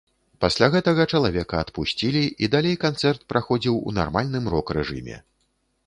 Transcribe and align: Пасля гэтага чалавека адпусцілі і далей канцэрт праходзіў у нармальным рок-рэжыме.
Пасля 0.45 0.69
гэтага 0.75 1.05
чалавека 1.17 1.59
адпусцілі 1.65 2.23
і 2.47 2.51
далей 2.57 2.75
канцэрт 2.87 3.21
праходзіў 3.35 3.75
у 3.87 3.95
нармальным 4.01 4.53
рок-рэжыме. 4.57 5.25